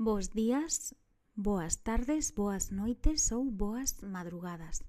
Bos 0.00 0.30
días, 0.30 0.94
boas 1.34 1.82
tardes, 1.82 2.30
boas 2.30 2.70
noites 2.70 3.32
ou 3.34 3.50
boas 3.50 3.98
madrugadas. 4.06 4.86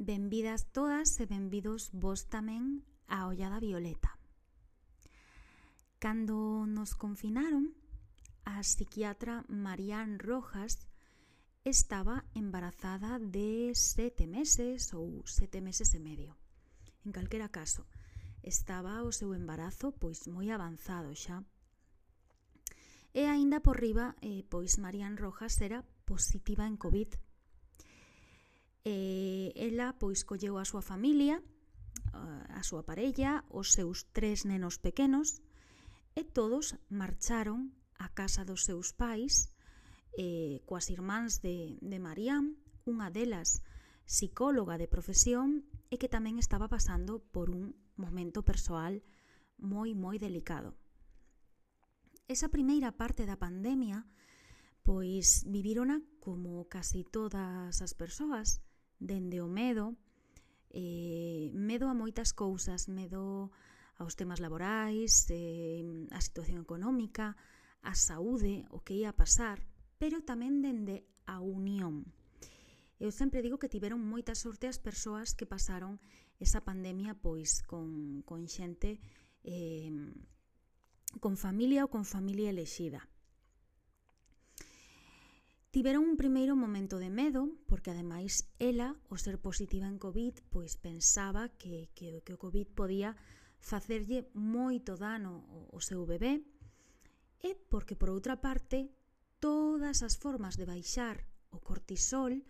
Benvidas 0.00 0.64
todas 0.72 1.20
e 1.20 1.28
benvidos 1.28 1.92
vos 1.92 2.24
tamén 2.32 2.80
a 3.04 3.28
Ollada 3.28 3.60
Violeta. 3.60 4.16
Cando 6.00 6.64
nos 6.64 6.96
confinaron, 6.96 7.76
a 8.48 8.64
psiquiatra 8.64 9.44
Marian 9.52 10.16
Rojas 10.16 10.88
estaba 11.60 12.24
embarazada 12.32 13.20
de 13.20 13.76
sete 13.76 14.24
meses 14.24 14.96
ou 14.96 15.20
sete 15.28 15.60
meses 15.60 15.92
e 15.92 16.00
medio. 16.00 16.32
En 17.04 17.12
calquera 17.12 17.52
caso, 17.52 17.84
estaba 18.40 19.04
o 19.04 19.12
seu 19.12 19.36
embarazo 19.36 19.92
pois 19.92 20.24
moi 20.32 20.48
avanzado 20.48 21.12
xa 21.12 21.44
E 23.14 23.30
aínda 23.30 23.62
por 23.62 23.78
riba, 23.78 24.18
eh, 24.26 24.42
pois 24.50 24.82
Marian 24.82 25.14
Rojas 25.14 25.62
era 25.62 25.86
positiva 26.02 26.66
en 26.66 26.74
Covid. 26.74 27.14
Eh, 28.84 29.54
ela 29.54 29.94
pois 29.96 30.26
colleu 30.26 30.58
a 30.58 30.66
súa 30.66 30.82
familia, 30.82 31.38
a 32.12 32.62
súa 32.66 32.82
parella, 32.82 33.46
os 33.48 33.70
seus 33.70 34.10
tres 34.10 34.44
nenos 34.44 34.82
pequenos 34.82 35.40
e 36.18 36.22
todos 36.26 36.74
marcharon 36.90 37.74
a 37.98 38.10
casa 38.10 38.42
dos 38.42 38.66
seus 38.66 38.92
pais 38.92 39.54
eh, 40.18 40.62
coas 40.66 40.90
irmáns 40.90 41.42
de, 41.42 41.78
de 41.82 41.98
Marian, 41.98 42.58
unha 42.86 43.10
delas 43.10 43.62
psicóloga 44.06 44.76
de 44.76 44.90
profesión 44.90 45.64
e 45.90 45.96
que 45.96 46.12
tamén 46.12 46.38
estaba 46.38 46.68
pasando 46.68 47.24
por 47.34 47.50
un 47.50 47.74
momento 47.96 48.44
persoal 48.44 49.02
moi 49.58 49.94
moi 49.96 50.20
delicado 50.20 50.76
esa 52.28 52.48
primeira 52.48 52.96
parte 52.96 53.26
da 53.26 53.36
pandemia 53.36 54.06
pois 54.84 55.48
vivirona 55.48 56.04
como 56.20 56.68
casi 56.68 57.04
todas 57.04 57.80
as 57.80 57.92
persoas, 57.96 58.60
dende 59.00 59.40
o 59.40 59.48
medo, 59.48 59.96
eh, 60.68 61.48
medo 61.56 61.88
a 61.88 61.96
moitas 61.96 62.36
cousas, 62.36 62.92
medo 62.92 63.48
aos 63.96 64.12
temas 64.12 64.44
laborais, 64.44 65.24
eh, 65.32 65.80
a 66.12 66.20
situación 66.20 66.60
económica, 66.60 67.36
a 67.80 67.96
saúde, 67.96 68.68
o 68.68 68.84
que 68.84 69.00
ia 69.00 69.16
pasar, 69.16 69.64
pero 69.96 70.20
tamén 70.20 70.60
dende 70.60 71.08
a 71.24 71.40
unión. 71.40 72.04
Eu 73.00 73.08
sempre 73.08 73.40
digo 73.40 73.56
que 73.56 73.72
tiveron 73.72 74.04
moita 74.04 74.36
sorte 74.36 74.68
as 74.68 74.76
persoas 74.76 75.32
que 75.32 75.48
pasaron 75.48 75.96
esa 76.36 76.60
pandemia 76.60 77.16
pois 77.16 77.64
con, 77.64 78.20
con 78.28 78.44
xente 78.52 79.00
eh, 79.48 79.88
con 81.20 81.36
familia 81.36 81.84
ou 81.86 81.90
con 81.90 82.06
familia 82.06 82.50
elexida. 82.50 83.06
Tiveron 85.74 86.06
un 86.06 86.14
primeiro 86.14 86.54
momento 86.54 87.02
de 87.02 87.10
medo, 87.10 87.50
porque 87.66 87.90
ademais 87.90 88.46
ela, 88.62 88.94
ao 89.10 89.18
ser 89.18 89.42
positiva 89.42 89.90
en 89.90 89.98
COVID, 89.98 90.46
pois 90.54 90.78
pensaba 90.78 91.50
que, 91.58 91.90
que, 91.98 92.22
que 92.22 92.34
o 92.34 92.38
COVID 92.38 92.70
podía 92.78 93.18
facerlle 93.58 94.30
moito 94.38 94.94
dano 94.94 95.42
ao 95.74 95.82
seu 95.82 96.06
bebé, 96.06 96.46
e 97.42 97.58
porque, 97.58 97.98
por 97.98 98.14
outra 98.14 98.38
parte, 98.38 98.94
todas 99.42 100.06
as 100.06 100.14
formas 100.14 100.54
de 100.54 100.64
baixar 100.70 101.26
o 101.50 101.58
cortisol, 101.58 102.46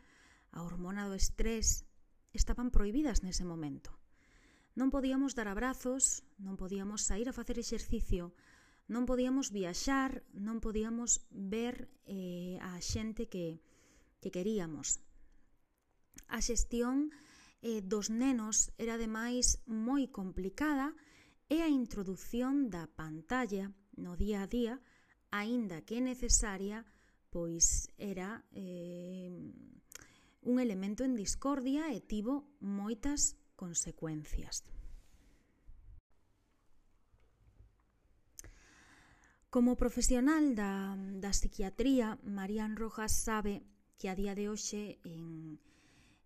a 0.52 0.60
hormona 0.60 1.08
do 1.08 1.16
estrés, 1.16 1.88
estaban 2.36 2.68
prohibidas 2.68 3.24
nese 3.24 3.48
momento. 3.48 3.96
Non 4.76 4.92
podíamos 4.92 5.32
dar 5.38 5.46
abrazos, 5.46 6.26
non 6.36 6.58
podíamos 6.58 7.06
sair 7.06 7.30
a 7.30 7.36
facer 7.36 7.56
exercicio, 7.56 8.36
non 8.86 9.08
podíamos 9.08 9.48
viaxar, 9.48 10.20
non 10.36 10.60
podíamos 10.60 11.24
ver 11.32 11.88
eh, 12.04 12.60
a 12.60 12.76
xente 12.84 13.32
que, 13.32 13.64
que 14.20 14.28
queríamos. 14.28 15.00
A 16.28 16.44
xestión 16.44 17.08
eh, 17.64 17.80
dos 17.80 18.12
nenos 18.12 18.76
era 18.76 19.00
ademais 19.00 19.64
moi 19.64 20.12
complicada 20.12 20.92
e 21.48 21.64
a 21.64 21.68
introdución 21.68 22.68
da 22.68 22.84
pantalla 22.92 23.72
no 23.96 24.20
día 24.20 24.44
a 24.44 24.50
día, 24.50 24.74
aínda 25.32 25.80
que 25.80 26.04
necesaria, 26.04 26.84
pois 27.32 27.88
era 27.96 28.44
eh, 28.52 29.32
un 30.44 30.60
elemento 30.60 31.08
en 31.08 31.16
discordia 31.16 31.88
e 31.88 32.04
tivo 32.04 32.52
moitas 32.60 33.40
consecuencias. 33.56 34.60
Como 39.54 39.76
profesional 39.76 40.58
da, 40.58 40.98
da 40.98 41.30
psiquiatría, 41.30 42.18
Marían 42.26 42.74
Rojas 42.74 43.14
sabe 43.14 43.62
que 44.02 44.10
a 44.10 44.18
día 44.18 44.34
de 44.34 44.50
hoxe 44.50 44.98
en, 45.06 45.62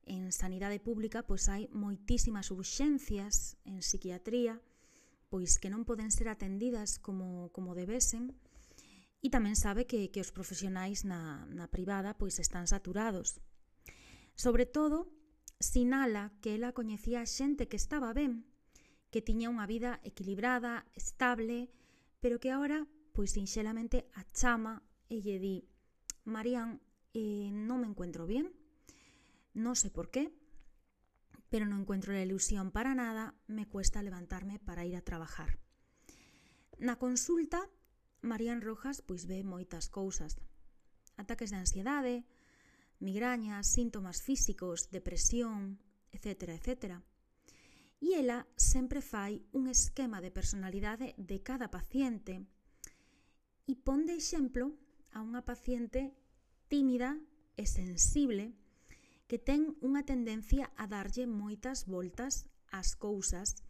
en 0.08 0.32
sanidade 0.32 0.80
pública 0.80 1.20
pois 1.28 1.44
hai 1.52 1.68
moitísimas 1.68 2.48
urxencias 2.48 3.60
en 3.68 3.84
psiquiatría 3.84 4.56
pois 5.28 5.60
que 5.60 5.68
non 5.68 5.84
poden 5.84 6.08
ser 6.08 6.32
atendidas 6.32 6.96
como, 6.96 7.52
como 7.52 7.76
debesen 7.76 8.32
e 9.20 9.28
tamén 9.28 9.60
sabe 9.60 9.84
que, 9.84 10.08
que 10.08 10.24
os 10.24 10.32
profesionais 10.32 11.04
na, 11.04 11.44
na 11.52 11.68
privada 11.68 12.16
pois 12.16 12.40
están 12.40 12.64
saturados. 12.64 13.44
Sobre 14.40 14.64
todo, 14.64 15.12
sinala 15.60 16.32
que 16.40 16.56
ela 16.56 16.72
coñecía 16.72 17.28
xente 17.28 17.68
que 17.68 17.76
estaba 17.76 18.16
ben, 18.16 18.48
que 19.12 19.20
tiña 19.20 19.52
unha 19.52 19.68
vida 19.68 20.00
equilibrada, 20.00 20.88
estable, 20.96 21.68
pero 22.24 22.40
que 22.40 22.48
agora 22.48 22.88
pois 23.18 23.34
sinxelamente 23.34 24.06
a 24.14 24.22
chama 24.30 24.78
e 25.10 25.18
lle 25.18 25.42
di 25.42 25.66
Marían, 26.30 26.78
eh, 27.18 27.50
non 27.50 27.82
me 27.82 27.90
encuentro 27.90 28.30
bien, 28.30 28.46
non 29.58 29.74
sei 29.74 29.90
por 29.90 30.06
qué, 30.14 30.30
pero 31.50 31.66
non 31.66 31.82
encuentro 31.82 32.14
la 32.14 32.22
ilusión 32.22 32.70
para 32.70 32.94
nada, 32.94 33.34
me 33.50 33.66
cuesta 33.66 34.06
levantarme 34.06 34.62
para 34.62 34.86
ir 34.86 34.94
a 34.94 35.02
trabajar. 35.02 35.58
Na 36.78 36.94
consulta, 37.02 37.66
Marían 38.22 38.62
Rojas 38.62 39.02
pois 39.02 39.26
ve 39.26 39.42
moitas 39.42 39.90
cousas. 39.90 40.38
Ataques 41.18 41.50
de 41.50 41.58
ansiedade, 41.58 42.22
migrañas, 43.02 43.66
síntomas 43.66 44.22
físicos, 44.22 44.94
depresión, 44.94 45.82
etc. 46.14 46.54
etc. 46.54 47.02
E 47.98 48.14
ela 48.14 48.46
sempre 48.54 49.02
fai 49.02 49.42
un 49.50 49.66
esquema 49.66 50.22
de 50.22 50.30
personalidade 50.30 51.18
de 51.18 51.42
cada 51.42 51.66
paciente 51.66 52.46
e 53.68 53.76
pon 53.76 54.08
de 54.08 54.16
exemplo 54.16 54.72
a 55.12 55.20
unha 55.20 55.44
paciente 55.44 56.16
tímida 56.72 57.20
e 57.60 57.68
sensible 57.68 58.56
que 59.28 59.36
ten 59.36 59.76
unha 59.84 60.08
tendencia 60.08 60.72
a 60.80 60.88
darlle 60.88 61.28
moitas 61.28 61.84
voltas 61.84 62.48
ás 62.72 62.96
cousas 62.96 63.60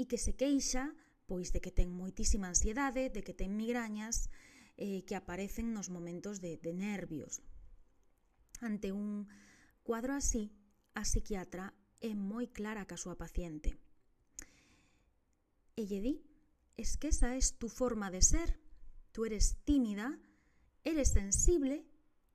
e 0.00 0.08
que 0.08 0.16
se 0.16 0.32
queixa 0.32 0.96
pois 1.26 1.52
de 1.52 1.60
que 1.60 1.74
ten 1.74 1.90
moitísima 1.90 2.48
ansiedade, 2.48 3.10
de 3.10 3.20
que 3.26 3.34
ten 3.34 3.58
migrañas 3.58 4.30
eh, 4.78 5.02
que 5.04 5.18
aparecen 5.18 5.74
nos 5.74 5.90
momentos 5.90 6.38
de, 6.40 6.56
de 6.56 6.72
nervios. 6.72 7.42
Ante 8.62 8.94
un 8.94 9.28
cuadro 9.82 10.14
así, 10.14 10.54
a 10.94 11.02
psiquiatra 11.02 11.74
é 12.00 12.14
moi 12.14 12.46
clara 12.48 12.86
ca 12.86 12.96
súa 12.96 13.18
paciente. 13.18 13.74
E 15.74 15.82
lle 15.84 16.00
di, 16.00 16.14
es 16.78 16.96
que 16.96 17.10
esa 17.10 17.34
es 17.34 17.58
tu 17.58 17.68
forma 17.68 18.08
de 18.14 18.22
ser, 18.22 18.56
Tú 19.16 19.24
eres 19.24 19.56
tímida, 19.64 20.20
eres 20.84 21.12
sensible 21.12 21.86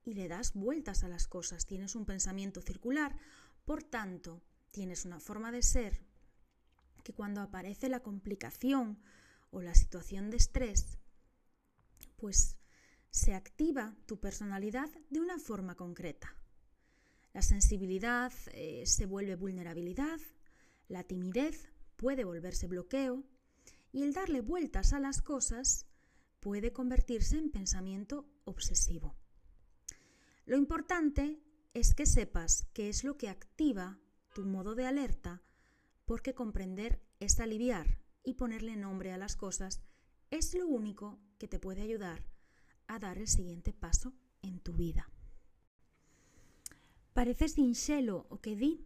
y 0.04 0.16
le 0.16 0.28
das 0.28 0.56
vueltas 0.56 1.04
a 1.04 1.10
las 1.10 1.28
cosas. 1.28 1.68
Tienes 1.68 1.94
un 1.96 2.08
pensamiento 2.08 2.60
circular, 2.60 3.16
por 3.66 3.84
tanto, 3.84 4.42
tienes 4.72 5.06
una 5.06 5.20
forma 5.20 5.52
de 5.52 5.62
ser 5.62 6.02
que 7.04 7.14
cuando 7.14 7.42
aparece 7.42 7.88
la 7.88 8.00
complicación 8.00 9.00
o 9.52 9.62
la 9.62 9.76
situación 9.76 10.32
de 10.32 10.38
estrés, 10.38 10.98
pues 12.16 12.58
se 13.12 13.36
activa 13.36 13.96
tu 14.08 14.20
personalidad 14.20 14.90
de 15.12 15.20
una 15.20 15.38
forma 15.38 15.76
concreta. 15.76 16.36
La 17.32 17.44
sensibilidad 17.44 18.34
eh, 18.54 18.88
se 18.88 19.06
vuelve 19.06 19.36
vulnerabilidad, 19.36 20.20
la 20.88 21.04
timidez 21.04 21.70
puede 21.96 22.24
volverse 22.24 22.66
bloqueo 22.66 23.24
y 23.92 24.02
el 24.02 24.14
darle 24.14 24.42
vueltas 24.42 24.94
a 24.94 25.00
las 25.00 25.22
cosas 25.22 25.86
puede 26.42 26.74
convertirse 26.74 27.38
en 27.38 27.52
pensamiento 27.52 28.28
obsesivo. 28.44 29.16
Lo 30.46 30.58
importante 30.58 31.40
es 31.74 31.94
que 31.94 32.06
sepas 32.06 32.68
qué 32.74 32.90
es 32.90 33.06
lo 33.06 33.18
que 33.18 33.30
activa 33.30 34.00
tu 34.34 34.46
modo 34.46 34.76
de 34.76 34.86
alerta, 34.86 35.42
porque 36.06 36.34
comprender 36.34 37.00
es 37.20 37.40
aliviar 37.40 38.00
y 38.26 38.34
ponerle 38.34 38.76
nombre 38.76 39.14
a 39.14 39.18
las 39.18 39.38
cosas 39.38 39.82
es 40.32 40.54
lo 40.54 40.68
único 40.68 41.20
que 41.38 41.48
te 41.48 41.60
puede 41.60 41.82
ayudar 41.82 42.26
a 42.88 43.00
dar 43.00 43.18
el 43.18 43.28
siguiente 43.28 43.72
paso 43.72 44.14
en 44.42 44.60
tu 44.60 44.74
vida. 44.74 45.10
Parece 47.14 47.50
sinxelo 47.50 48.26
o 48.30 48.42
que 48.42 48.56
di 48.56 48.84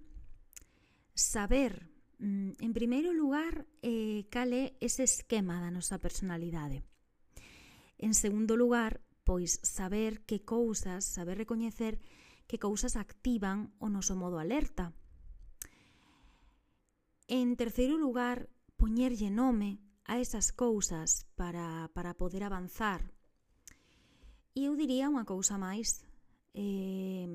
saber, 1.13 1.89
mm, 2.19 2.51
en 2.59 2.73
primeiro 2.73 3.13
lugar, 3.13 3.65
eh, 3.81 4.27
ese 4.81 5.03
esquema 5.03 5.61
da 5.61 5.71
nosa 5.71 5.99
personalidade. 5.99 6.83
En 7.97 8.13
segundo 8.13 8.57
lugar, 8.57 9.01
pois 9.23 9.59
saber 9.63 10.21
que 10.25 10.43
cousas, 10.43 11.05
saber 11.05 11.37
recoñecer 11.37 11.99
que 12.47 12.59
cousas 12.59 12.95
activan 12.95 13.73
o 13.81 13.89
noso 13.89 14.13
modo 14.13 14.37
alerta. 14.37 14.93
En 17.27 17.57
terceiro 17.57 17.97
lugar, 17.97 18.49
poñerlle 18.77 19.33
nome 19.33 19.81
a 20.05 20.21
esas 20.21 20.53
cousas 20.53 21.25
para, 21.33 21.89
para 21.97 22.13
poder 22.13 22.45
avanzar. 22.45 23.09
E 24.53 24.69
eu 24.69 24.77
diría 24.77 25.09
unha 25.09 25.25
cousa 25.25 25.57
máis, 25.57 26.05
eh, 26.53 27.25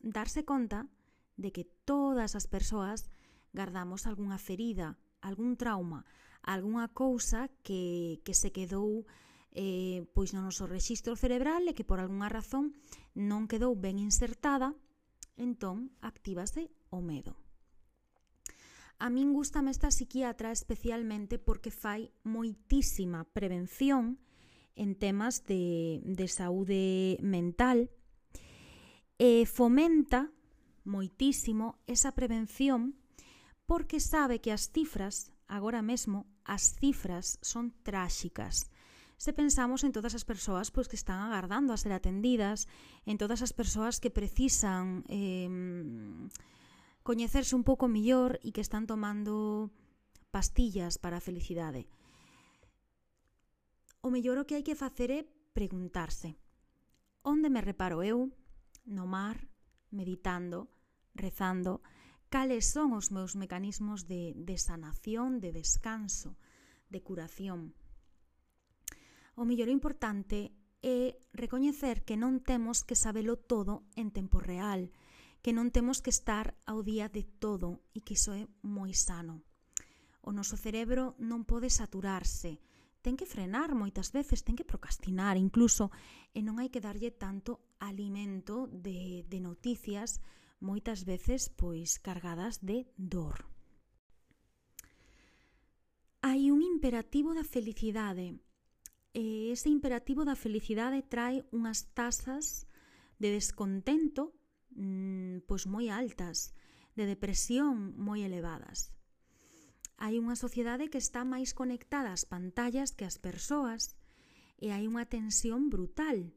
darse 0.00 0.46
conta 0.46 0.86
de 1.34 1.50
que 1.50 1.66
todas 1.84 2.38
as 2.38 2.46
persoas 2.46 3.10
gardamos 3.52 4.06
algunha 4.06 4.38
ferida, 4.38 4.94
algún 5.20 5.58
trauma, 5.58 6.06
algunha 6.46 6.86
cousa 6.88 7.50
que, 7.66 8.22
que 8.22 8.32
se 8.32 8.54
quedou 8.54 9.04
eh, 9.52 10.06
pois 10.14 10.30
no 10.32 10.42
noso 10.42 10.66
rexistro 10.70 11.18
cerebral 11.18 11.66
e 11.66 11.74
que 11.74 11.86
por 11.86 11.98
algunha 11.98 12.30
razón 12.30 12.76
non 13.16 13.50
quedou 13.50 13.74
ben 13.74 13.98
insertada, 13.98 14.74
entón 15.34 15.90
actívase 16.00 16.70
o 16.90 17.02
medo. 17.02 17.34
A 19.00 19.08
min 19.08 19.32
gustame 19.32 19.72
esta 19.72 19.88
psiquiatra 19.88 20.52
especialmente 20.52 21.40
porque 21.40 21.72
fai 21.72 22.12
moitísima 22.22 23.24
prevención 23.32 24.20
en 24.76 24.94
temas 24.94 25.42
de, 25.48 26.04
de 26.04 26.26
saúde 26.28 27.16
mental 27.24 27.88
e 29.16 29.48
fomenta 29.48 30.28
moitísimo 30.84 31.80
esa 31.88 32.12
prevención 32.12 32.96
porque 33.64 34.00
sabe 34.00 34.40
que 34.40 34.52
as 34.52 34.68
cifras, 34.68 35.32
agora 35.46 35.80
mesmo, 35.80 36.26
as 36.44 36.76
cifras 36.76 37.38
son 37.40 37.72
tráxicas 37.84 38.68
se 39.20 39.36
pensamos 39.36 39.84
en 39.84 39.92
todas 39.92 40.16
as 40.16 40.24
persoas 40.24 40.72
pois, 40.72 40.88
que 40.88 40.96
están 40.96 41.20
agardando 41.20 41.76
a 41.76 41.80
ser 41.80 41.92
atendidas, 41.92 42.64
en 43.04 43.20
todas 43.20 43.44
as 43.44 43.52
persoas 43.52 44.00
que 44.00 44.08
precisan 44.08 45.04
eh, 45.12 45.44
coñecerse 47.04 47.52
un 47.52 47.60
pouco 47.60 47.84
millor 47.84 48.40
e 48.40 48.48
que 48.56 48.64
están 48.64 48.88
tomando 48.88 49.68
pastillas 50.32 50.96
para 50.96 51.20
a 51.20 51.24
felicidade. 51.24 51.84
O 54.00 54.08
mellor 54.08 54.40
o 54.40 54.48
que 54.48 54.56
hai 54.56 54.64
que 54.64 54.72
facer 54.72 55.12
é 55.12 55.28
preguntarse 55.52 56.40
onde 57.20 57.52
me 57.52 57.60
reparo 57.60 58.00
eu? 58.00 58.32
No 58.88 59.04
mar, 59.04 59.36
meditando, 59.92 60.72
rezando, 61.12 61.84
cales 62.32 62.72
son 62.72 62.96
os 62.96 63.12
meus 63.12 63.36
mecanismos 63.36 64.08
de, 64.08 64.32
de 64.32 64.56
sanación, 64.56 65.44
de 65.44 65.52
descanso, 65.52 66.40
de 66.88 67.04
curación. 67.04 67.76
O 69.40 69.46
mellor 69.48 69.72
importante 69.72 70.52
é 70.84 71.16
recoñecer 71.32 72.04
que 72.04 72.20
non 72.20 72.44
temos 72.44 72.84
que 72.84 72.92
sabelo 72.92 73.40
todo 73.40 73.88
en 73.96 74.12
tempo 74.12 74.36
real, 74.36 74.92
que 75.40 75.56
non 75.56 75.72
temos 75.72 76.04
que 76.04 76.12
estar 76.12 76.52
ao 76.68 76.84
día 76.84 77.08
de 77.08 77.24
todo 77.24 77.80
e 77.96 78.04
que 78.04 78.20
iso 78.20 78.36
é 78.36 78.44
moi 78.60 78.92
sano. 78.92 79.40
O 80.20 80.36
noso 80.36 80.60
cerebro 80.60 81.16
non 81.16 81.48
pode 81.48 81.72
saturarse, 81.72 82.60
ten 83.00 83.16
que 83.16 83.24
frenar 83.24 83.72
moitas 83.72 84.12
veces, 84.12 84.44
ten 84.44 84.60
que 84.60 84.68
procrastinar 84.68 85.40
incluso, 85.40 85.88
e 86.36 86.44
non 86.44 86.60
hai 86.60 86.68
que 86.68 86.84
darlle 86.84 87.08
tanto 87.08 87.64
alimento 87.80 88.68
de, 88.68 89.24
de 89.24 89.40
noticias 89.40 90.20
moitas 90.60 91.08
veces 91.08 91.48
pois 91.48 91.96
cargadas 91.96 92.60
de 92.60 92.92
dor. 93.00 93.48
Hai 96.20 96.52
un 96.52 96.60
imperativo 96.60 97.32
da 97.32 97.48
felicidade 97.48 98.36
eh, 99.14 99.50
ese 99.52 99.68
imperativo 99.68 100.24
da 100.24 100.38
felicidade 100.38 101.02
trae 101.02 101.42
unhas 101.50 101.90
tasas 101.94 102.70
de 103.18 103.34
descontento 103.34 104.32
mmm, 104.74 105.42
pois 105.46 105.66
moi 105.66 105.90
altas, 105.90 106.54
de 106.94 107.04
depresión 107.06 107.94
moi 107.98 108.22
elevadas. 108.22 108.94
Hai 110.00 110.16
unha 110.16 110.38
sociedade 110.38 110.88
que 110.88 110.96
está 110.96 111.26
máis 111.28 111.52
conectada 111.52 112.14
ás 112.14 112.24
pantallas 112.24 112.94
que 112.96 113.04
ás 113.04 113.20
persoas 113.20 113.98
e 114.56 114.72
hai 114.72 114.88
unha 114.88 115.04
tensión 115.04 115.68
brutal. 115.68 116.32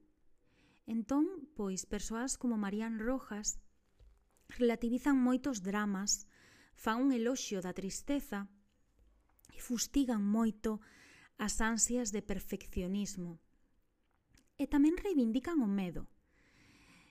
Entón, 0.84 1.48
pois, 1.56 1.88
persoas 1.88 2.36
como 2.36 2.60
Marían 2.60 3.00
Rojas 3.00 3.64
relativizan 4.60 5.16
moitos 5.16 5.64
dramas, 5.64 6.28
fan 6.76 7.00
un 7.00 7.10
eloxio 7.16 7.64
da 7.64 7.72
tristeza 7.72 8.52
e 9.54 9.60
fustigan 9.64 10.20
moito 10.20 10.84
as 11.44 11.60
ansias 11.60 12.16
de 12.16 12.24
perfeccionismo. 12.24 13.36
E 14.56 14.64
tamén 14.72 14.96
reivindican 14.96 15.60
o 15.60 15.68
medo. 15.68 16.08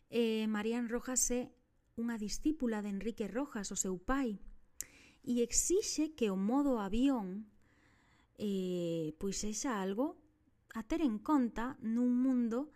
E 0.09 0.49
Marian 0.49 0.89
Rojas 0.89 1.29
é 1.29 1.53
unha 2.01 2.17
discípula 2.17 2.81
de 2.81 2.89
Enrique 2.89 3.29
Rojas, 3.29 3.69
o 3.69 3.77
seu 3.77 4.01
pai, 4.01 4.41
e 5.21 5.45
exixe 5.45 6.17
que 6.17 6.33
o 6.33 6.39
modo 6.41 6.81
avión 6.81 7.45
eh, 8.41 9.13
pois 9.21 9.45
sexa 9.45 9.85
algo 9.85 10.17
a 10.73 10.81
ter 10.81 11.05
en 11.05 11.21
conta 11.21 11.77
nun 11.85 12.17
mundo 12.17 12.73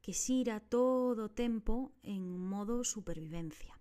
que 0.00 0.14
xira 0.14 0.62
todo 0.62 1.28
o 1.28 1.34
tempo 1.34 1.90
en 2.06 2.22
modo 2.22 2.86
supervivencia. 2.86 3.74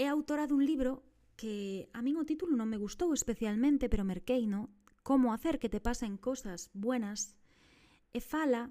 É 0.00 0.08
autora 0.08 0.48
dun 0.48 0.64
libro 0.64 1.04
que 1.36 1.88
a 1.92 2.00
min 2.00 2.16
o 2.16 2.24
título 2.24 2.56
non 2.56 2.72
me 2.72 2.80
gustou 2.80 3.12
especialmente, 3.12 3.92
pero 3.92 4.08
merqueino, 4.08 4.72
como 5.10 5.34
hacer 5.34 5.58
que 5.58 5.68
te 5.68 5.80
pasen 5.80 6.16
cosas 6.16 6.70
buenas, 6.72 7.34
e 8.14 8.22
fala 8.22 8.70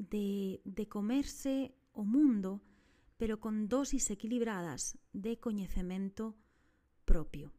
de, 0.00 0.64
de 0.64 0.88
comerse 0.88 1.76
o 1.92 2.08
mundo, 2.08 2.64
pero 3.20 3.36
con 3.36 3.68
dosis 3.68 4.08
equilibradas 4.08 4.96
de 5.12 5.36
coñecemento 5.36 6.40
propio. 7.04 7.52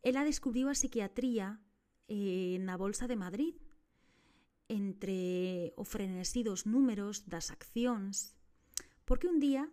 Ela 0.00 0.24
descubriu 0.24 0.72
a 0.72 0.78
psiquiatría 0.80 1.60
eh, 2.08 2.56
na 2.64 2.80
Bolsa 2.80 3.04
de 3.04 3.20
Madrid, 3.20 3.52
entre 4.72 5.76
o 5.76 5.84
frenesidos 5.84 6.64
números 6.64 7.28
das 7.28 7.52
accións, 7.52 8.32
porque 9.04 9.28
un 9.28 9.44
día 9.44 9.68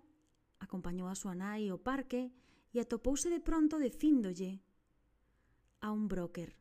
acompañou 0.60 1.08
a 1.08 1.16
súa 1.16 1.32
nai 1.32 1.72
ao 1.72 1.80
parque 1.80 2.36
e 2.76 2.84
atopouse 2.84 3.32
de 3.32 3.40
pronto 3.40 3.80
defíndolle 3.80 4.60
a 5.80 5.96
un 5.96 6.12
broker. 6.12 6.59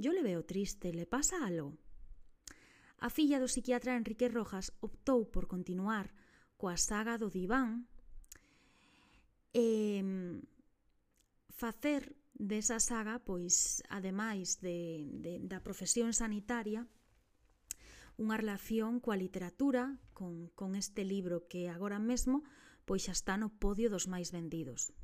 Yo 0.00 0.14
le 0.14 0.22
veo 0.22 0.46
triste, 0.46 0.94
le 0.94 1.04
pasa 1.04 1.44
algo? 1.44 1.76
A 3.04 3.12
filla 3.12 3.36
do 3.36 3.52
psiquiatra 3.52 4.00
Enrique 4.00 4.32
Rojas 4.32 4.72
optou 4.80 5.28
por 5.28 5.44
continuar 5.44 6.16
coa 6.56 6.80
saga 6.80 7.20
do 7.20 7.28
diván 7.28 7.84
e 9.52 10.00
facer 11.52 12.16
desa 12.32 12.80
saga, 12.80 13.20
pois, 13.20 13.84
ademais 13.92 14.64
de, 14.64 15.04
de, 15.20 15.36
da 15.44 15.60
profesión 15.60 16.16
sanitaria, 16.16 16.88
unha 18.16 18.40
relación 18.40 19.04
coa 19.04 19.20
literatura, 19.20 20.00
con, 20.16 20.48
con 20.56 20.80
este 20.80 21.04
libro 21.04 21.44
que 21.44 21.68
agora 21.68 22.00
mesmo 22.00 22.40
pois 22.88 23.04
xa 23.04 23.12
está 23.12 23.36
no 23.36 23.52
podio 23.52 23.92
dos 23.92 24.08
máis 24.08 24.32
vendidos. 24.32 24.96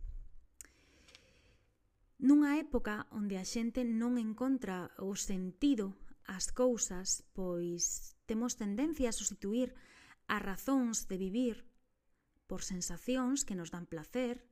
Nunha 2.17 2.57
época 2.57 3.05
onde 3.13 3.37
a 3.37 3.45
xente 3.45 3.85
non 3.85 4.17
encontra 4.17 4.89
o 4.97 5.13
sentido 5.13 5.93
ás 6.25 6.49
cousas, 6.49 7.23
pois 7.37 8.17
temos 8.25 8.57
tendencia 8.57 9.13
a 9.13 9.19
sustituir 9.21 9.77
as 10.27 10.41
razóns 10.41 11.07
de 11.07 11.21
vivir 11.21 11.69
por 12.49 12.65
sensacións 12.65 13.45
que 13.45 13.55
nos 13.55 13.69
dan 13.69 13.85
placer, 13.85 14.49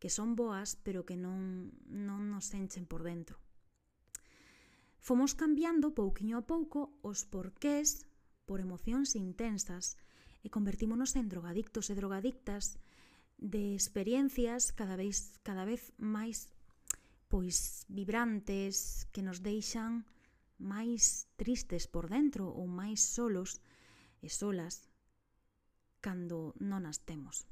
que 0.00 0.08
son 0.08 0.32
boas, 0.32 0.80
pero 0.80 1.04
que 1.04 1.20
non, 1.20 1.76
non 1.86 2.32
nos 2.32 2.50
enchen 2.56 2.88
por 2.88 3.04
dentro. 3.04 3.36
Fomos 5.04 5.36
cambiando 5.36 5.92
pouquiño 5.92 6.40
a 6.40 6.46
pouco 6.48 6.96
os 7.04 7.28
porqués 7.28 8.08
por 8.48 8.64
emocións 8.64 9.12
intensas 9.12 10.00
e 10.40 10.48
convertímonos 10.48 11.12
en 11.20 11.28
drogadictos 11.28 11.92
e 11.92 11.94
drogadictas 12.00 12.80
de 13.36 13.76
experiencias 13.76 14.72
cada 14.72 14.96
vez, 14.96 15.36
cada 15.44 15.68
vez 15.68 15.92
máis 16.00 16.48
pois 17.34 17.82
vibrantes 17.90 19.10
que 19.10 19.18
nos 19.18 19.42
deixan 19.42 20.06
máis 20.62 21.26
tristes 21.34 21.90
por 21.90 22.06
dentro 22.06 22.46
ou 22.46 22.70
máis 22.70 23.02
solos 23.02 23.58
e 24.22 24.30
solas 24.30 24.86
cando 25.98 26.54
non 26.62 26.86
as 26.86 27.02
temos. 27.02 27.42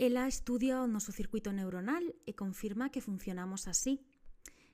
Ela 0.00 0.24
estudia 0.24 0.80
o 0.80 0.88
noso 0.88 1.12
circuito 1.12 1.52
neuronal 1.52 2.08
e 2.24 2.32
confirma 2.32 2.88
que 2.88 3.04
funcionamos 3.04 3.68
así, 3.68 4.00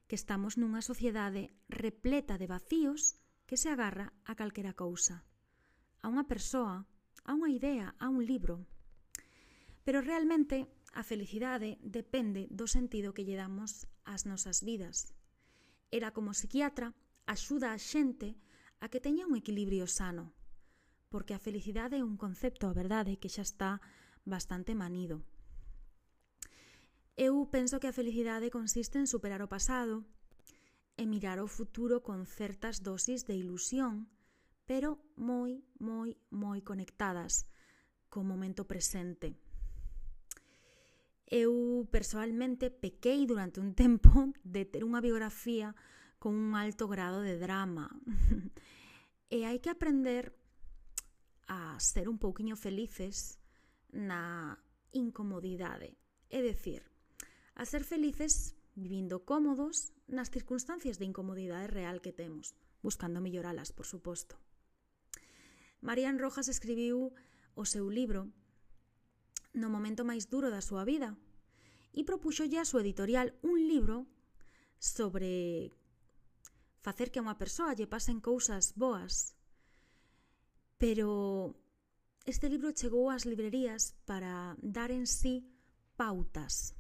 que 0.07 0.15
estamos 0.15 0.55
nunha 0.55 0.87
sociedade 0.87 1.51
repleta 1.67 2.39
de 2.39 2.47
vacíos 2.47 3.19
que 3.51 3.59
se 3.59 3.75
agarra 3.75 4.15
a 4.23 4.39
calquera 4.39 4.79
cousa, 4.79 5.27
a 5.99 6.07
unha 6.07 6.31
persoa, 6.31 6.87
a 7.27 7.31
unha 7.35 7.51
idea, 7.51 7.99
a 7.99 8.07
un 8.07 8.23
libro. 8.23 8.63
Pero 9.83 9.99
realmente 9.99 10.71
A 10.93 11.03
felicidade 11.03 11.81
depende 11.81 12.49
do 12.53 12.69
sentido 12.69 13.17
que 13.17 13.25
lle 13.25 13.41
damos 13.41 13.89
ás 14.05 14.29
nosas 14.29 14.61
vidas. 14.61 15.17
Era 15.89 16.13
como 16.13 16.37
psiquiatra 16.37 16.93
axuda 17.25 17.73
a 17.73 17.79
xente 17.81 18.37
a 18.85 18.93
que 18.93 19.01
teña 19.01 19.25
un 19.25 19.33
equilibrio 19.33 19.89
sano, 19.89 20.37
porque 21.09 21.33
a 21.33 21.41
felicidade 21.41 21.97
é 21.97 22.05
un 22.05 22.21
concepto, 22.21 22.69
a 22.69 22.77
verdade, 22.77 23.17
que 23.17 23.33
xa 23.33 23.41
está 23.41 23.81
bastante 24.29 24.77
manido. 24.77 25.25
Eu 27.17 27.41
penso 27.49 27.81
que 27.81 27.89
a 27.89 27.97
felicidade 27.97 28.53
consiste 28.53 29.01
en 29.01 29.09
superar 29.09 29.41
o 29.41 29.49
pasado 29.49 30.05
e 31.01 31.09
mirar 31.09 31.41
o 31.41 31.49
futuro 31.49 32.05
con 32.05 32.29
certas 32.29 32.85
dosis 32.85 33.25
de 33.25 33.37
ilusión, 33.37 34.09
pero 34.69 35.01
moi, 35.17 35.65
moi, 35.81 36.17
moi 36.29 36.61
conectadas 36.61 37.49
co 38.13 38.21
momento 38.25 38.69
presente. 38.69 39.37
Eu 41.27 41.87
persoalmente 41.91 42.71
pequei 42.71 43.27
durante 43.27 43.61
un 43.61 43.75
tempo 43.83 44.33
de 44.43 44.65
ter 44.65 44.85
unha 44.85 45.01
biografía 45.01 45.75
con 46.23 46.39
un 46.39 46.55
alto 46.55 46.87
grado 46.87 47.23
de 47.23 47.39
drama. 47.39 47.91
e 49.33 49.49
hai 49.49 49.59
que 49.59 49.73
aprender 49.73 50.37
a 51.49 51.75
ser 51.81 52.09
un 52.09 52.21
pouquiño 52.21 52.55
felices 52.55 53.43
na 53.93 54.57
incomodidade. 54.93 55.97
É 56.33 56.41
dicir, 56.41 56.85
a 57.57 57.65
ser 57.65 57.85
felices 57.85 58.57
vivindo 58.75 59.25
cómodos 59.25 59.93
nas 60.09 60.33
circunstancias 60.33 60.97
de 60.97 61.05
incomodidade 61.05 61.69
real 61.69 62.01
que 62.01 62.13
temos, 62.13 62.57
buscando 62.81 63.21
melloralas, 63.21 63.73
por 63.73 63.85
suposto. 63.85 64.41
Marian 65.81 66.17
Rojas 66.17 66.49
escribiu 66.49 67.13
o 67.55 67.65
seu 67.67 67.91
libro 67.91 68.33
no 69.53 69.69
momento 69.69 70.05
máis 70.05 70.29
duro 70.33 70.49
da 70.49 70.65
súa 70.65 70.85
vida 70.85 71.17
e 71.93 72.05
propuxolle 72.09 72.57
a 72.57 72.69
súa 72.69 72.81
editorial 72.81 73.37
un 73.45 73.61
libro 73.69 74.09
sobre 74.81 75.71
facer 76.81 77.13
que 77.13 77.21
a 77.21 77.25
unha 77.25 77.39
persoa 77.39 77.77
lle 77.77 77.87
pasen 77.87 78.19
cousas 78.19 78.75
boas. 78.75 79.37
Pero 80.81 81.55
este 82.27 82.49
libro 82.49 82.75
chegou 82.75 83.13
ás 83.13 83.29
librerías 83.29 83.95
para 84.09 84.57
dar 84.59 84.91
en 84.91 85.07
sí 85.07 85.47
pautas. 85.95 86.75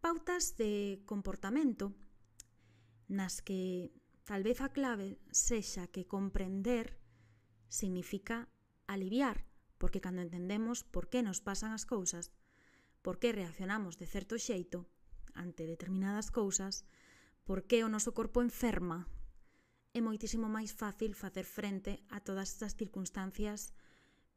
Pautas 0.00 0.56
de 0.56 1.02
comportamento 1.04 1.92
nas 3.10 3.42
que 3.42 3.90
tal 4.26 4.42
vez 4.42 4.62
a 4.62 4.70
clave 4.70 5.18
sexa 5.30 5.86
que 5.90 6.06
comprender 6.06 6.98
significa 7.68 8.48
aliviar 8.86 9.45
porque 9.78 10.00
cando 10.00 10.24
entendemos 10.24 10.84
por 10.84 11.08
que 11.08 11.22
nos 11.22 11.40
pasan 11.40 11.72
as 11.72 11.84
cousas, 11.84 12.32
por 13.04 13.20
que 13.20 13.32
reaccionamos 13.32 14.00
de 14.00 14.06
certo 14.06 14.34
xeito 14.40 14.88
ante 15.36 15.68
determinadas 15.68 16.32
cousas, 16.32 16.88
por 17.44 17.68
que 17.68 17.84
o 17.84 17.92
noso 17.92 18.16
corpo 18.16 18.42
enferma, 18.42 19.06
é 19.96 20.00
moitísimo 20.04 20.48
máis 20.52 20.76
fácil 20.76 21.16
facer 21.16 21.48
frente 21.48 22.04
a 22.12 22.20
todas 22.20 22.52
estas 22.52 22.76
circunstancias 22.76 23.72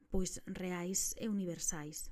pois 0.10 0.42
reais 0.48 1.14
e 1.20 1.28
universais. 1.28 2.12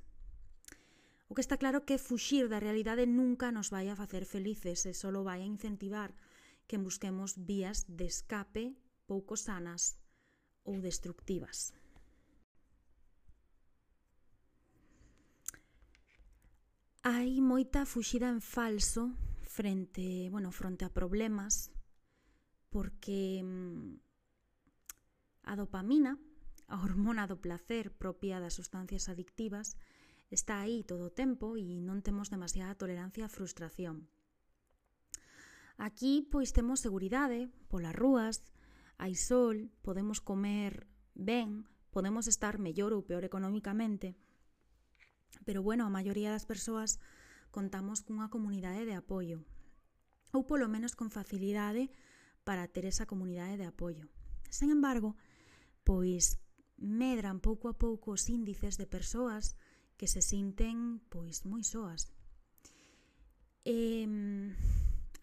O 1.28 1.34
que 1.36 1.44
está 1.44 1.56
claro 1.60 1.84
que 1.84 2.00
fuxir 2.00 2.48
da 2.48 2.60
realidade 2.60 3.04
nunca 3.04 3.52
nos 3.52 3.68
vai 3.68 3.88
a 3.88 3.96
facer 3.96 4.24
felices 4.24 4.84
e 4.88 4.92
só 4.96 5.12
vai 5.24 5.40
a 5.42 5.50
incentivar 5.54 6.16
que 6.68 6.80
busquemos 6.80 7.36
vías 7.36 7.84
de 7.88 8.06
escape 8.08 8.76
pouco 9.08 9.36
sanas 9.36 9.96
ou 10.64 10.80
destructivas. 10.80 11.72
hai 17.08 17.40
moita 17.40 17.88
fuxida 17.88 18.28
en 18.28 18.44
falso 18.44 19.16
frente, 19.48 20.28
bueno, 20.28 20.52
fronte 20.52 20.84
a 20.84 20.92
problemas 20.92 21.72
porque 22.68 23.40
mm, 23.40 23.96
a 25.48 25.56
dopamina, 25.56 26.20
a 26.68 26.76
hormona 26.84 27.24
do 27.24 27.40
placer 27.40 27.96
propia 27.96 28.44
das 28.44 28.60
sustancias 28.60 29.08
adictivas, 29.08 29.80
está 30.28 30.60
aí 30.60 30.84
todo 30.84 31.08
o 31.08 31.14
tempo 31.16 31.56
e 31.56 31.80
non 31.80 32.04
temos 32.04 32.28
demasiada 32.28 32.76
tolerancia 32.76 33.24
á 33.24 33.32
frustración. 33.32 34.04
Aquí 35.80 36.28
pois 36.28 36.52
temos 36.52 36.84
seguridade 36.84 37.48
polas 37.72 37.96
rúas, 37.96 38.52
hai 39.00 39.16
sol, 39.16 39.72
podemos 39.80 40.20
comer 40.20 40.84
ben, 41.16 41.64
podemos 41.88 42.28
estar 42.28 42.60
mellor 42.60 42.92
ou 42.92 43.00
peor 43.00 43.24
económicamente, 43.24 44.12
Pero 45.44 45.62
bueno, 45.62 45.84
a 45.86 45.92
maioría 45.92 46.30
das 46.30 46.46
persoas 46.46 46.98
contamos 47.50 48.02
cunha 48.02 48.32
comunidade 48.32 48.86
de 48.88 48.94
apoio, 48.94 49.44
ou 50.32 50.44
polo 50.44 50.66
menos 50.68 50.94
con 50.98 51.08
facilidade 51.10 51.90
para 52.44 52.68
ter 52.68 52.84
esa 52.84 53.04
comunidade 53.04 53.56
de 53.56 53.66
apoio. 53.68 54.08
Sen 54.48 54.72
embargo, 54.72 55.16
pois 55.84 56.40
medran 56.78 57.40
pouco 57.40 57.68
a 57.68 57.74
pouco 57.76 58.14
os 58.14 58.28
índices 58.28 58.78
de 58.78 58.86
persoas 58.86 59.58
que 59.98 60.06
se 60.06 60.22
sinten 60.22 61.02
pois 61.10 61.44
moi 61.44 61.64
soas. 61.64 62.12
E, 63.66 64.06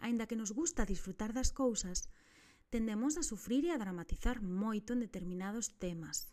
aínda 0.04 0.28
que 0.28 0.38
nos 0.38 0.52
gusta 0.52 0.86
disfrutar 0.86 1.32
das 1.32 1.50
cousas, 1.50 2.12
tendemos 2.70 3.18
a 3.18 3.24
sufrir 3.24 3.64
e 3.66 3.72
a 3.72 3.80
dramatizar 3.80 4.44
moito 4.44 4.92
en 4.94 5.00
determinados 5.00 5.78
temas. 5.80 6.30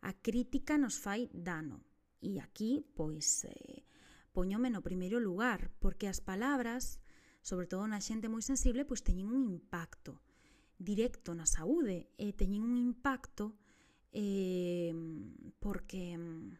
A 0.00 0.14
crítica 0.14 0.78
nos 0.78 1.02
fai 1.02 1.26
dano, 1.32 1.82
E 2.20 2.40
aquí, 2.40 2.84
pois, 2.96 3.44
eh, 3.44 3.84
poñome 4.32 4.68
no 4.68 4.84
primeiro 4.84 5.20
lugar, 5.20 5.72
porque 5.80 6.08
as 6.08 6.20
palabras, 6.20 7.00
sobre 7.40 7.66
todo 7.66 7.88
na 7.88 8.00
xente 8.04 8.28
moi 8.28 8.44
sensible, 8.44 8.84
pois 8.84 9.04
teñen 9.04 9.32
un 9.32 9.44
impacto 9.44 10.20
directo 10.76 11.32
na 11.32 11.48
saúde 11.48 12.12
e 12.20 12.36
teñen 12.36 12.60
un 12.60 12.76
impacto 12.76 13.56
eh, 14.12 14.92
porque 15.58 16.16
mm, 16.16 16.52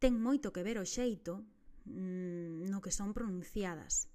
ten 0.00 0.16
moito 0.16 0.52
que 0.52 0.64
ver 0.64 0.80
o 0.80 0.88
xeito 0.88 1.44
mm, 1.84 2.68
no 2.72 2.80
que 2.80 2.92
son 2.92 3.12
pronunciadas. 3.12 4.08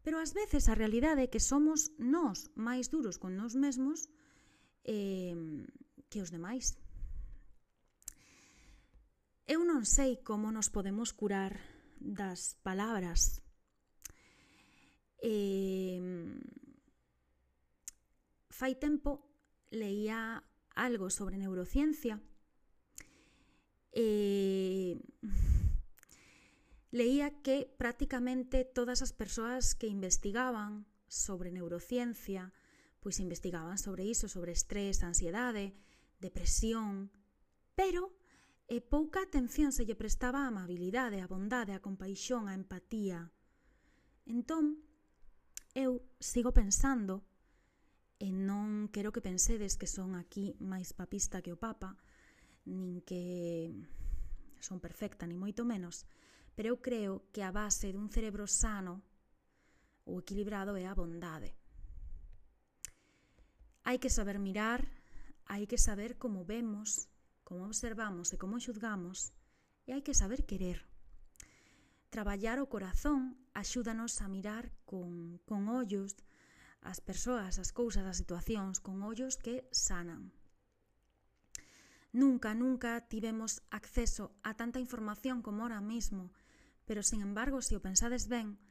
Pero 0.00 0.16
ás 0.16 0.32
veces 0.32 0.72
a 0.72 0.78
realidade 0.78 1.28
é 1.28 1.32
que 1.32 1.44
somos 1.44 1.92
nós 2.00 2.48
máis 2.56 2.88
duros 2.88 3.20
con 3.20 3.36
nós 3.36 3.52
mesmos 3.52 4.08
eh, 4.88 5.36
que 6.08 6.24
os 6.24 6.32
demais. 6.32 6.79
Eu 9.50 9.66
non 9.66 9.82
sei 9.82 10.22
como 10.22 10.54
nos 10.54 10.70
podemos 10.70 11.10
curar 11.10 11.58
das 11.98 12.54
palabras. 12.62 13.42
Eh, 15.18 15.98
fai 18.46 18.78
tempo 18.78 19.26
leía 19.74 20.46
algo 20.78 21.10
sobre 21.10 21.34
neurociencia 21.34 22.22
eh, 23.92 24.98
leía 26.90 27.42
que 27.42 27.66
prácticamente 27.78 28.64
todas 28.64 29.02
as 29.02 29.12
persoas 29.12 29.74
que 29.74 29.86
investigaban 29.86 30.86
sobre 31.10 31.50
neurociencia, 31.50 32.54
pois 33.02 33.18
investigaban 33.18 33.78
sobre 33.78 34.06
iso, 34.06 34.30
sobre 34.30 34.52
estrés, 34.54 35.02
ansiedade, 35.02 35.74
depresión, 36.22 37.10
pero 37.74 38.14
e 38.70 38.78
pouca 38.78 39.18
atención 39.26 39.74
se 39.74 39.82
lle 39.82 39.98
prestaba 39.98 40.46
a 40.46 40.50
amabilidade, 40.54 41.18
a 41.18 41.26
bondade, 41.26 41.74
a 41.74 41.82
compaixón, 41.82 42.46
a 42.46 42.54
empatía. 42.54 43.34
Entón, 44.30 44.78
eu 45.74 46.06
sigo 46.22 46.54
pensando, 46.54 47.26
e 48.22 48.30
non 48.30 48.86
quero 48.94 49.10
que 49.10 49.26
pensedes 49.26 49.74
que 49.74 49.90
son 49.90 50.14
aquí 50.14 50.54
máis 50.62 50.94
papista 50.94 51.42
que 51.42 51.50
o 51.50 51.58
Papa, 51.58 51.98
nin 52.70 53.02
que 53.02 53.74
son 54.62 54.78
perfecta, 54.78 55.26
ni 55.26 55.34
moito 55.34 55.66
menos, 55.66 56.06
pero 56.54 56.70
eu 56.70 56.78
creo 56.78 57.26
que 57.34 57.42
a 57.42 57.50
base 57.50 57.90
dun 57.90 58.06
cerebro 58.06 58.46
sano 58.46 59.02
ou 60.06 60.22
equilibrado 60.22 60.78
é 60.78 60.86
a 60.86 60.94
bondade. 60.94 61.58
Hai 63.82 63.98
que 63.98 64.14
saber 64.14 64.38
mirar, 64.38 64.86
hai 65.50 65.66
que 65.66 65.80
saber 65.80 66.22
como 66.22 66.46
vemos, 66.46 67.10
como 67.50 67.66
observamos 67.66 68.30
e 68.30 68.38
como 68.38 68.62
xuzgamos, 68.62 69.34
e 69.82 69.90
hai 69.90 70.06
que 70.06 70.14
saber 70.14 70.46
querer. 70.46 70.86
Traballar 72.14 72.62
o 72.62 72.70
corazón 72.70 73.34
axúdanos 73.58 74.22
a 74.22 74.30
mirar 74.30 74.70
con, 74.86 75.42
con 75.50 75.66
ollos 75.66 76.14
as 76.78 77.02
persoas, 77.02 77.58
as 77.58 77.74
cousas, 77.74 78.06
as 78.06 78.22
situacións, 78.22 78.78
con 78.78 79.02
ollos 79.02 79.34
que 79.34 79.66
sanan. 79.74 80.30
Nunca, 82.14 82.54
nunca 82.54 83.02
tivemos 83.10 83.66
acceso 83.74 84.30
a 84.46 84.54
tanta 84.54 84.78
información 84.78 85.42
como 85.42 85.66
ahora 85.66 85.82
mismo, 85.82 86.30
pero 86.86 87.02
sin 87.02 87.18
embargo, 87.18 87.66
se 87.66 87.74
o 87.74 87.82
pensades 87.82 88.30
ben, 88.30 88.62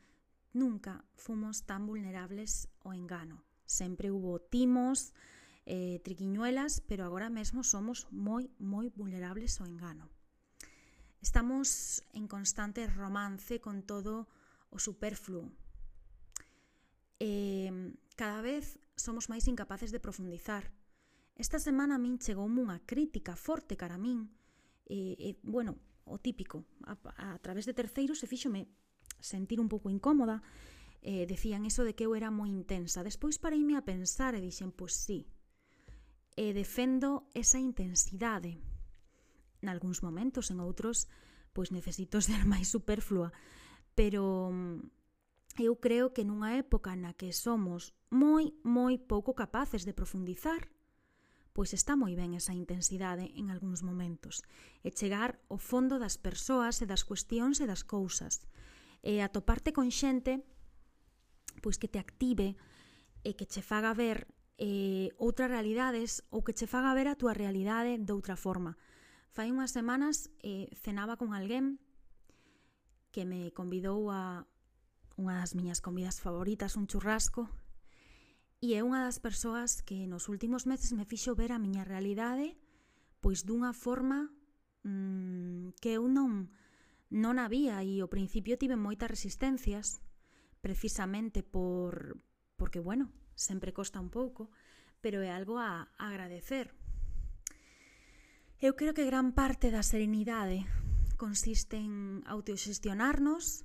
nunca 0.56 1.04
fomos 1.20 1.68
tan 1.68 1.84
vulnerables 1.84 2.72
ao 2.80 2.96
engano. 2.96 3.44
Sempre 3.68 4.08
hubo 4.08 4.40
timos, 4.40 5.12
eh, 5.70 6.02
triquiñuelas, 6.02 6.82
pero 6.82 7.06
agora 7.06 7.30
mesmo 7.30 7.62
somos 7.62 8.10
moi, 8.10 8.50
moi 8.58 8.90
vulnerables 8.90 9.62
ao 9.62 9.70
engano. 9.70 10.10
Estamos 11.22 12.02
en 12.18 12.26
constante 12.26 12.90
romance 12.90 13.62
con 13.62 13.86
todo 13.86 14.26
o 14.74 14.82
superfluo. 14.82 15.54
Eh, 17.22 17.94
cada 18.18 18.42
vez 18.42 18.82
somos 18.98 19.30
máis 19.30 19.46
incapaces 19.46 19.94
de 19.94 20.02
profundizar. 20.02 20.74
Esta 21.38 21.62
semana 21.62 21.96
a 21.96 22.02
min 22.02 22.18
chegou 22.18 22.50
unha 22.50 22.82
crítica 22.90 23.38
forte 23.38 23.78
cara 23.78 23.96
a 23.96 24.02
min, 24.02 24.26
e, 24.90 25.14
e 25.22 25.30
bueno, 25.46 25.78
o 26.10 26.18
típico, 26.18 26.66
a, 26.90 26.98
a 27.38 27.38
través 27.46 27.70
de 27.70 27.78
terceiros 27.78 28.18
se 28.18 28.26
fíxome 28.26 28.74
sentir 29.22 29.62
un 29.62 29.70
pouco 29.70 29.94
incómoda, 29.94 30.42
eh, 31.06 31.30
decían 31.30 31.70
eso 31.70 31.86
de 31.86 31.94
que 31.94 32.10
eu 32.10 32.18
era 32.18 32.34
moi 32.34 32.50
intensa. 32.50 33.06
Despois 33.06 33.38
pareime 33.38 33.78
a 33.78 33.86
pensar 33.86 34.34
e 34.34 34.42
dixen, 34.42 34.74
pois 34.74 34.98
sí, 34.98 35.30
e 36.40 36.56
defendo 36.56 37.28
esa 37.36 37.60
intensidade. 37.60 38.64
Nalgúns 39.60 40.00
momentos, 40.00 40.48
en 40.56 40.64
outros, 40.64 41.12
pois 41.52 41.68
necesito 41.76 42.24
ser 42.24 42.48
máis 42.48 42.72
superflua, 42.72 43.36
pero 43.92 44.48
mm, 44.48 44.88
eu 45.60 45.76
creo 45.84 46.16
que 46.16 46.24
nunha 46.24 46.56
época 46.56 46.96
na 46.96 47.12
que 47.12 47.36
somos 47.36 47.92
moi, 48.08 48.56
moi 48.64 48.96
pouco 48.96 49.36
capaces 49.36 49.84
de 49.84 49.92
profundizar, 49.92 50.72
pois 51.52 51.76
está 51.76 52.00
moi 52.00 52.16
ben 52.16 52.32
esa 52.40 52.56
intensidade 52.56 53.36
en 53.36 53.52
algúns 53.52 53.84
momentos, 53.84 54.40
e 54.80 54.96
chegar 54.96 55.44
ao 55.52 55.60
fondo 55.60 56.00
das 56.00 56.16
persoas 56.16 56.80
e 56.80 56.88
das 56.88 57.04
cuestións 57.04 57.60
e 57.60 57.68
das 57.68 57.84
cousas, 57.84 58.48
e 59.04 59.20
atoparte 59.20 59.76
con 59.76 59.92
xente 59.92 60.40
pois 61.60 61.76
que 61.76 61.92
te 61.92 62.00
active 62.00 62.56
e 63.28 63.36
que 63.36 63.44
che 63.44 63.60
faga 63.60 63.92
ver 63.92 64.39
eh, 64.60 65.16
outras 65.16 65.48
realidades 65.48 66.28
ou 66.30 66.44
que 66.44 66.52
che 66.52 66.68
faga 66.68 66.92
ver 66.92 67.08
a 67.08 67.16
túa 67.16 67.32
realidade 67.32 67.96
de 67.96 68.12
outra 68.12 68.36
forma. 68.36 68.76
Fai 69.32 69.48
unhas 69.56 69.72
semanas 69.72 70.28
eh, 70.44 70.68
cenaba 70.76 71.16
con 71.16 71.32
alguén 71.32 71.80
que 73.16 73.24
me 73.24 73.56
convidou 73.56 74.12
a 74.12 74.44
unha 75.16 75.40
das 75.40 75.56
miñas 75.56 75.80
comidas 75.80 76.20
favoritas, 76.20 76.76
un 76.76 76.92
churrasco, 76.92 77.48
e 78.60 78.76
é 78.76 78.84
unha 78.84 79.08
das 79.08 79.24
persoas 79.24 79.80
que 79.80 80.04
nos 80.04 80.28
últimos 80.28 80.68
meses 80.68 80.92
me 80.92 81.08
fixo 81.08 81.32
ver 81.40 81.56
a 81.56 81.64
miña 81.64 81.88
realidade 81.88 82.60
pois 83.24 83.48
dunha 83.48 83.72
forma 83.72 84.28
mmm, 84.84 85.72
que 85.80 85.96
eu 85.96 86.12
non 86.12 86.52
non 87.08 87.40
había 87.40 87.80
e 87.82 88.04
ao 88.04 88.12
principio 88.12 88.60
tive 88.60 88.76
moitas 88.76 89.08
resistencias 89.08 90.04
precisamente 90.60 91.40
por 91.40 92.20
porque 92.60 92.84
bueno, 92.84 93.08
sempre 93.40 93.72
costa 93.72 94.04
un 94.04 94.12
pouco, 94.12 94.52
pero 95.00 95.24
é 95.24 95.32
algo 95.32 95.56
a 95.56 95.88
agradecer. 95.96 96.76
Eu 98.60 98.76
creo 98.76 98.92
que 98.92 99.08
gran 99.08 99.32
parte 99.32 99.72
da 99.72 99.88
serenidade 99.88 100.68
consiste 101.16 101.80
en 101.80 102.20
autoxestionarnos 102.28 103.64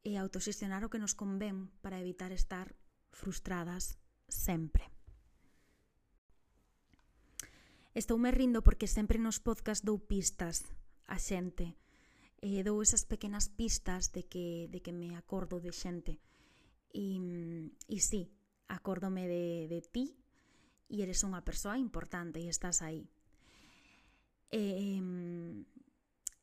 e 0.00 0.16
autoxestionar 0.16 0.80
o 0.80 0.88
que 0.88 0.96
nos 0.96 1.12
convén 1.12 1.68
para 1.84 2.00
evitar 2.00 2.32
estar 2.32 2.72
frustradas 3.12 4.00
sempre. 4.24 4.88
Estou 7.92 8.16
me 8.16 8.32
rindo 8.32 8.64
porque 8.64 8.88
sempre 8.88 9.20
nos 9.20 9.36
podcast 9.44 9.84
dou 9.84 10.00
pistas 10.00 10.64
a 11.04 11.20
xente. 11.20 11.76
E 12.38 12.62
dou 12.62 12.78
esas 12.78 13.02
pequenas 13.02 13.50
pistas 13.50 14.14
de 14.14 14.22
que, 14.24 14.70
de 14.70 14.78
que 14.78 14.94
me 14.94 15.18
acordo 15.18 15.58
de 15.58 15.74
xente. 15.74 16.22
E, 16.94 17.18
mm, 17.18 17.74
e 17.90 17.98
sí, 17.98 18.30
acórdome 18.68 19.26
de, 19.26 19.66
de 19.66 19.80
ti 19.82 20.14
e 20.88 21.00
eres 21.04 21.24
unha 21.24 21.44
persoa 21.44 21.80
importante 21.80 22.40
e 22.40 22.48
estás 22.48 22.80
aí. 22.80 23.08
E, 24.48 25.00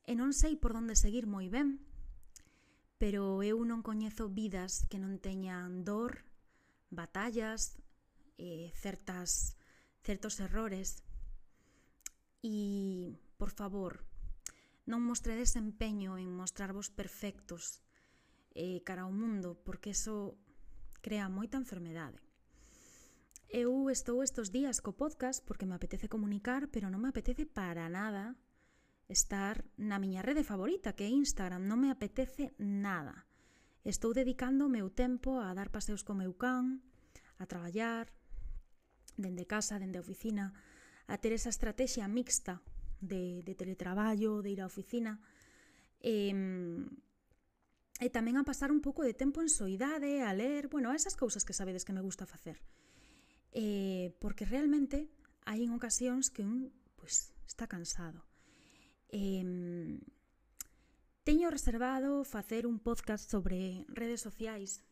e 0.06 0.14
non 0.14 0.30
sei 0.34 0.54
por 0.58 0.78
onde 0.78 0.94
seguir 0.94 1.26
moi 1.26 1.50
ben, 1.50 1.82
pero 3.02 3.42
eu 3.42 3.58
non 3.66 3.82
coñezo 3.82 4.30
vidas 4.30 4.86
que 4.90 5.02
non 5.02 5.18
teñan 5.18 5.82
dor, 5.82 6.26
batallas, 6.94 7.78
eh, 8.38 8.70
certas, 8.78 9.58
certos 10.06 10.38
errores. 10.40 11.02
E, 12.46 13.18
por 13.42 13.50
favor, 13.50 14.06
non 14.86 15.02
mostredes 15.02 15.58
empeño 15.58 16.22
en 16.22 16.30
mostrarvos 16.30 16.94
perfectos 16.94 17.82
eh, 18.54 18.86
cara 18.86 19.10
ao 19.10 19.12
mundo, 19.12 19.58
porque 19.66 19.98
eso 19.98 20.38
crea 21.06 21.30
moita 21.30 21.62
enfermedade. 21.62 22.18
Eu 23.46 23.94
estou 23.94 24.26
estes 24.26 24.50
días 24.50 24.82
co 24.82 24.98
podcast 24.98 25.46
porque 25.46 25.70
me 25.70 25.78
apetece 25.78 26.10
comunicar, 26.10 26.66
pero 26.74 26.90
non 26.90 26.98
me 26.98 27.14
apetece 27.14 27.46
para 27.46 27.86
nada 27.94 28.34
estar 29.06 29.62
na 29.78 30.02
miña 30.02 30.26
rede 30.26 30.42
favorita, 30.42 30.98
que 30.98 31.06
é 31.06 31.14
Instagram, 31.14 31.70
non 31.70 31.78
me 31.78 31.94
apetece 31.94 32.58
nada. 32.58 33.30
Estou 33.86 34.18
dedicando 34.18 34.66
o 34.66 34.74
meu 34.74 34.90
tempo 34.90 35.38
a 35.38 35.54
dar 35.54 35.70
paseos 35.70 36.02
co 36.02 36.18
meu 36.18 36.34
can, 36.42 36.82
a 37.38 37.46
traballar, 37.46 38.10
dende 39.14 39.46
casa, 39.46 39.78
dende 39.78 40.02
a 40.02 40.06
oficina, 40.06 40.58
a 41.06 41.22
ter 41.22 41.38
esa 41.38 41.54
estrategia 41.54 42.10
mixta 42.10 42.66
de, 42.98 43.46
de 43.46 43.54
teletraballo, 43.54 44.42
de 44.42 44.58
ir 44.58 44.60
á 44.60 44.66
oficina, 44.66 45.22
eh, 46.02 46.34
e 48.00 48.12
tamén 48.12 48.36
a 48.36 48.44
pasar 48.44 48.76
un 48.76 48.84
pouco 48.84 49.08
de 49.08 49.16
tempo 49.16 49.40
en 49.40 49.48
soidade, 49.48 50.20
a 50.20 50.36
ler, 50.36 50.68
bueno, 50.68 50.92
a 50.92 50.98
esas 51.00 51.16
cousas 51.16 51.48
que 51.48 51.56
sabedes 51.56 51.88
que 51.88 51.96
me 51.96 52.04
gusta 52.04 52.28
facer. 52.28 52.60
Eh, 53.56 54.12
porque 54.20 54.44
realmente 54.44 55.08
hai 55.48 55.64
en 55.64 55.72
ocasións 55.72 56.28
que 56.28 56.44
un 56.44 56.76
pues, 57.00 57.32
está 57.48 57.72
cansado. 57.72 58.28
Eh, 59.16 60.00
teño 61.24 61.48
reservado 61.48 62.28
facer 62.28 62.68
un 62.68 62.84
podcast 62.84 63.32
sobre 63.32 63.88
redes 63.88 64.20
sociais 64.20 64.84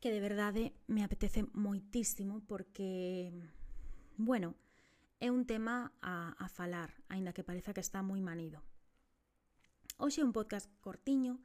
que 0.00 0.12
de 0.12 0.20
verdade 0.20 0.74
me 0.86 1.02
apetece 1.02 1.42
moitísimo 1.54 2.44
porque, 2.46 3.32
bueno, 4.16 4.54
é 5.18 5.34
un 5.34 5.42
tema 5.46 5.90
a, 5.98 6.38
a 6.38 6.46
falar, 6.46 6.94
aínda 7.10 7.34
que 7.34 7.42
pareza 7.42 7.74
que 7.74 7.82
está 7.82 8.06
moi 8.06 8.22
manido. 8.22 8.62
Hoxe 9.98 10.22
é 10.22 10.24
un 10.24 10.30
podcast 10.30 10.70
cortiño, 10.78 11.42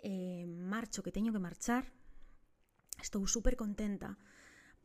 eh, 0.00 0.48
marcho 0.48 1.04
que 1.04 1.12
teño 1.12 1.28
que 1.28 1.44
marchar. 1.44 1.92
Estou 2.96 3.28
super 3.28 3.52
contenta 3.52 4.16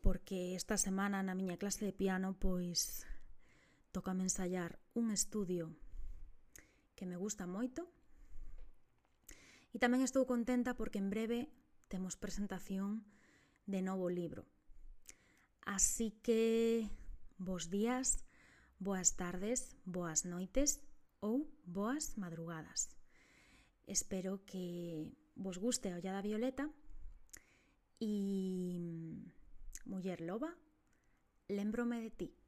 porque 0.03 0.59
esta 0.59 0.75
semana 0.75 1.23
na 1.23 1.31
miña 1.31 1.55
clase 1.55 1.87
de 1.87 1.95
piano 1.95 2.35
pois 2.35 3.07
toca 3.95 4.11
ensayar 4.11 4.75
un 4.91 5.07
estudio 5.15 5.71
que 6.99 7.07
me 7.07 7.15
gusta 7.15 7.47
moito. 7.47 7.87
E 9.71 9.79
tamén 9.79 10.03
estou 10.03 10.27
contenta 10.27 10.75
porque 10.75 10.99
en 10.99 11.07
breve 11.07 11.47
temos 11.87 12.19
presentación 12.19 13.07
de 13.71 13.79
novo 13.79 14.11
libro. 14.11 14.43
Así 15.63 16.11
que, 16.19 16.91
bos 17.39 17.71
días, 17.71 18.27
boas 18.83 19.15
tardes, 19.15 19.79
boas 19.87 20.27
noites 20.27 20.83
ou 21.21 21.47
boas 21.63 22.17
madrugadas. 22.17 22.89
Espero 23.87 24.43
que 24.45 25.05
vos 25.35 25.57
guste 25.57 25.89
a 25.89 25.97
ollada 25.97 26.21
violeta 26.21 26.69
e 28.01 28.77
mm, 28.77 29.89
muller 29.89 30.21
loba, 30.21 30.57
lembrome 31.47 32.01
de 32.01 32.11
ti. 32.11 32.40